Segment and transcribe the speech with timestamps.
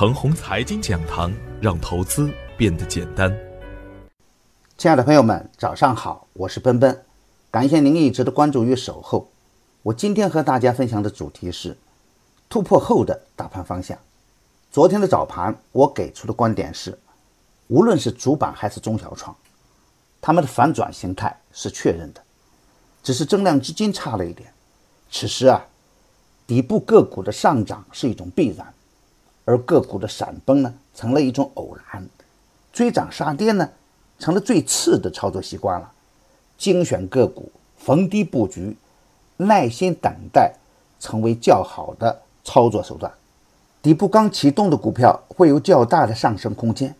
[0.00, 3.30] 程红财经讲堂，让投资变得简单。
[4.78, 7.04] 亲爱的朋友们，早上好，我是奔奔，
[7.50, 9.30] 感谢您一直的关注与守候。
[9.82, 11.76] 我今天和大家分享的主题是
[12.48, 13.98] 突破后的大盘方向。
[14.72, 16.98] 昨天的早盘，我给出的观点是，
[17.66, 19.36] 无论是主板还是中小创，
[20.18, 22.22] 他们的反转形态是确认的，
[23.02, 24.50] 只是增量资金差了一点。
[25.10, 25.60] 此时啊，
[26.46, 28.66] 底部个股的上涨是一种必然。
[29.44, 32.02] 而个股的闪崩呢，成了一种偶然；
[32.72, 33.68] 追涨杀跌呢，
[34.18, 35.90] 成了最次的操作习惯了。
[36.56, 38.76] 精选个股、逢低布局、
[39.38, 40.54] 耐心等待，
[40.98, 43.10] 成为较好的操作手段。
[43.82, 46.94] 底部刚启动的股票会有较大的上升空间，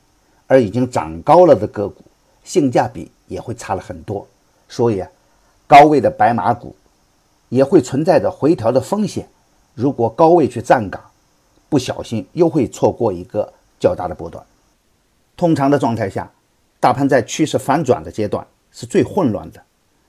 [0.46, 2.02] 而已经涨高了的个股，
[2.42, 4.26] 性价比也会差了很多。
[4.66, 5.10] 所以啊，
[5.66, 6.74] 高位的白马股
[7.50, 9.28] 也会存在着回调的风险。
[9.74, 11.09] 如果高位去站岗，
[11.70, 14.44] 不小心又会错过一个较大的波段。
[15.36, 16.30] 通常的状态下，
[16.78, 19.62] 大盘在趋势反转的阶段是最混乱的，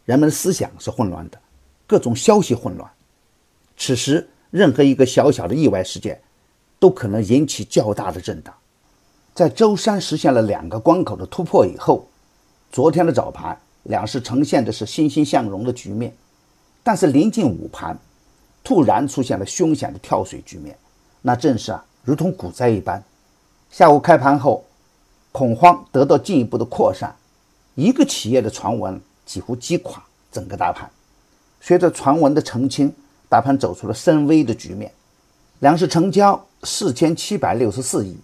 [0.03, 1.39] 人们思想是混乱的，
[1.87, 2.91] 各种消息混乱。
[3.77, 6.21] 此时，任何一个小小的意外事件
[6.79, 8.53] 都可能引起较大的震荡。
[9.33, 12.05] 在周三实现了两个关口的突破以后，
[12.71, 16.13] 昨天的早盘两市呈现的是欣欣向荣的局面，
[16.83, 17.97] 但是临近午盘，
[18.63, 20.77] 突然出现了凶险的跳水局面。
[21.21, 23.03] 那正是啊，如同股灾一般。
[23.69, 24.65] 下午开盘后，
[25.31, 27.15] 恐慌得到进一步的扩散，
[27.75, 30.89] 一个企业的传闻几乎击垮整个大盘。
[31.61, 32.93] 随着传闻的澄清，
[33.29, 34.91] 大盘走出了深 V 的局面。
[35.59, 38.17] 两市成交四千七百六十四亿，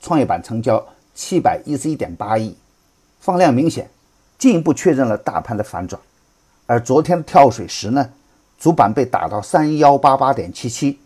[0.00, 2.56] 创业板成交七百一十一点八亿，
[3.18, 3.90] 放量明显，
[4.38, 6.00] 进一步确认了大盘的反转。
[6.66, 8.08] 而昨天的跳水时呢，
[8.58, 11.00] 主板被打到三幺八八点七七。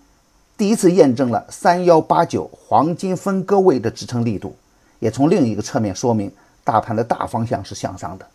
[0.59, 4.57] 第一次验证了三幺八九黄金分割位的支撑力度，
[4.99, 6.33] 也从另一个侧面说明
[6.65, 8.27] 大盘的大方向是向上的。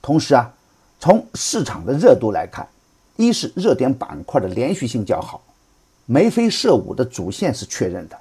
[0.00, 0.48] 同时啊，
[1.00, 2.64] 从市场的热度来看，
[3.16, 5.42] 一是热点板块的连续性较好，
[6.06, 8.16] 眉飞色舞的主线是确认的；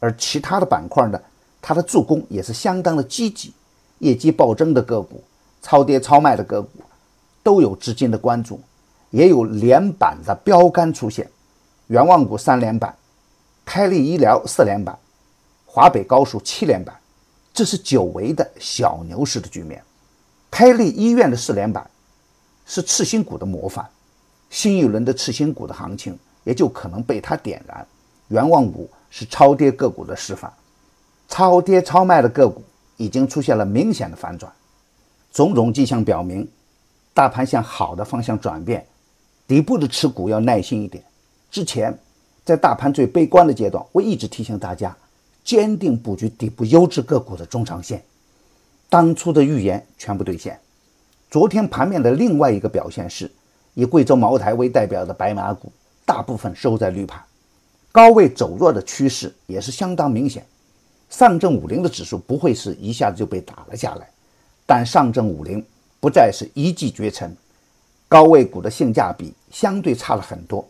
[0.00, 1.20] 而其他的板块呢，
[1.60, 3.52] 它的助攻也是相当的积极，
[3.98, 5.22] 业绩暴增的个股、
[5.60, 6.70] 超跌超卖的个股
[7.42, 8.58] 都有资金的关注，
[9.10, 11.30] 也有连板的标杆出现。
[11.88, 12.94] 远望股三连板，
[13.64, 14.98] 开利医疗四连板，
[15.64, 16.94] 华北高速七连板，
[17.54, 19.82] 这是久违的小牛市的局面。
[20.50, 21.90] 开利医院的四连板
[22.66, 23.88] 是次新股的模范，
[24.50, 27.86] 新一轮的次新股的行情也就可能被它点燃。
[28.28, 30.52] 远望股是超跌个股的示范，
[31.26, 32.62] 超跌超卖的个股
[32.98, 34.52] 已经出现了明显的反转，
[35.32, 36.46] 种种迹象表明，
[37.14, 38.86] 大盘向好的方向转变，
[39.46, 41.02] 底部的持股要耐心一点。
[41.50, 41.98] 之前，
[42.44, 44.96] 在大盘最悲观的阶段，我一直提醒大家，
[45.44, 48.02] 坚定布局底部优质个股的中长线。
[48.90, 50.58] 当初的预言全部兑现。
[51.30, 53.30] 昨天盘面的另外一个表现是，
[53.74, 55.70] 以贵州茅台为代表的白马股
[56.06, 57.22] 大部分收在绿盘，
[57.92, 60.44] 高位走弱的趋势也是相当明显。
[61.10, 64.08] 上证五零的指数不会是一下子就被打了下来，
[64.66, 65.64] 但上证五零
[66.00, 67.34] 不再是一骑绝尘，
[68.08, 70.66] 高位股的性价比相对差了很多。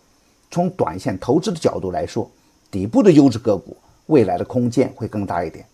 [0.51, 2.31] 从短线投资的角度来说，
[2.71, 3.77] 底部的优质个股
[4.07, 5.65] 未来的空间会更大一点。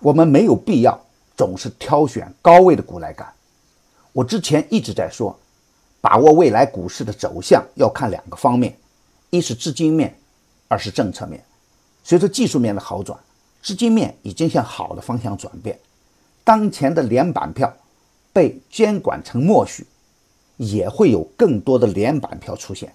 [0.00, 0.98] 我们没有必要
[1.36, 3.32] 总是挑选高位的股来干。
[4.12, 5.38] 我之前一直在说，
[6.00, 8.76] 把握未来股市的走向要看两个方面：
[9.30, 10.14] 一是资金面，
[10.68, 11.42] 二是政策面。
[12.04, 13.18] 随着技术面的好转，
[13.62, 15.78] 资金面已经向好的方向转变。
[16.44, 17.72] 当前的连板票
[18.32, 19.86] 被监管成默许，
[20.56, 22.92] 也会有更多的连板票出现。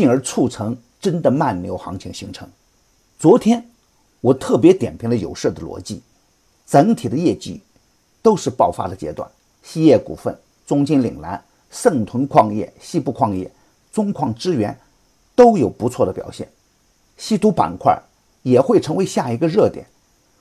[0.00, 2.48] 进而促成真的慢牛行情形成。
[3.18, 3.62] 昨天
[4.22, 6.00] 我特别点评了有色的逻辑，
[6.66, 7.60] 整体的业绩
[8.22, 9.30] 都是爆发的阶段。
[9.62, 10.34] 锡业股份、
[10.66, 13.52] 中金岭南、盛屯矿业、西部矿业、
[13.92, 14.74] 中矿资源
[15.34, 16.48] 都有不错的表现。
[17.18, 17.94] 稀土板块
[18.42, 19.84] 也会成为下一个热点。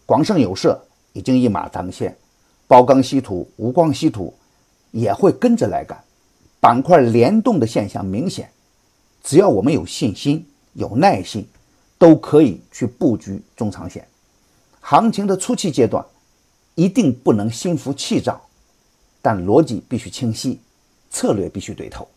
[0.05, 0.81] 广盛有色
[1.11, 2.15] 已经一马当先，
[2.65, 4.33] 包钢稀土、五光稀土
[4.91, 6.01] 也会跟着来干。
[6.61, 8.49] 板块联动的现象明显。
[9.23, 11.47] 只要我们有信心、有耐心，
[11.97, 14.07] 都可以去布局中长线。
[14.81, 16.03] 行情的初期阶段，
[16.75, 18.41] 一定不能心浮气躁，
[19.21, 20.59] 但逻辑必须清晰，
[21.11, 22.07] 策略必须对头，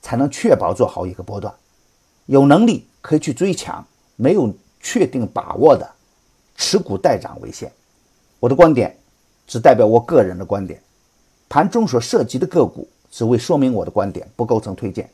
[0.00, 1.52] 才能确保做好一个波段。
[2.26, 3.84] 有能力可以去追强，
[4.16, 5.90] 没有确定把握的，
[6.56, 7.70] 持股待涨为先。
[8.38, 8.96] 我的观点
[9.46, 10.80] 只代表我个人的观点，
[11.48, 15.10] 盘中所涉及的个股只为说明我的观点，不构成推荐。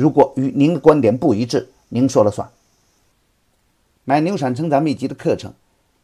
[0.00, 2.50] 如果与您的观点不一致，您说了算。
[4.04, 5.52] 买牛产成长秘籍的课程，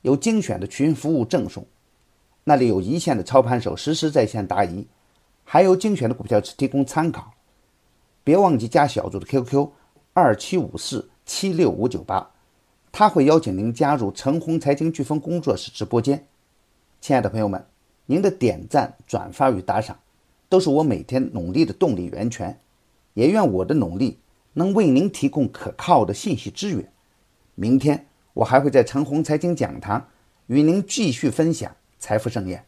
[0.02, 1.64] 有精选的群服务赠送，
[2.44, 4.86] 那里有一线的操盘手实时在线答疑，
[5.44, 7.32] 还有精选的股票提供参考。
[8.22, 9.70] 别忘记加小组的 QQ
[10.12, 12.32] 二七五四七六五九八，
[12.92, 16.26] 他会邀请您加入陈红财经飓风工作室直播间。
[17.00, 17.64] 亲爱的朋友们，
[18.04, 19.98] 您的点赞、转发与打赏，
[20.50, 22.60] 都是我每天努力的动力源泉。
[23.16, 24.18] 也愿我的努力
[24.54, 26.92] 能为您提供可靠的信息资源。
[27.54, 30.08] 明天我还会在陈红财经讲堂
[30.46, 32.66] 与您继续分享财富盛宴。